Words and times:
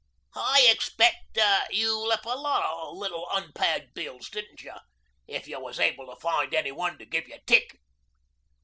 'I 0.33 0.65
expeck 0.67 1.13
you 1.69 1.95
ler' 1.95 2.17
a 2.25 2.35
lot 2.35 2.63
o' 2.67 2.91
little 2.91 3.29
unpaid 3.29 3.93
bills, 3.93 4.31
didn't 4.31 4.63
you? 4.63 4.73
if 5.27 5.47
you 5.47 5.59
was 5.59 5.79
able 5.79 6.07
to 6.07 6.19
find 6.19 6.55
anyone 6.55 6.97
to 6.97 7.05
give 7.05 7.27
you 7.27 7.37
tick.' 7.45 7.77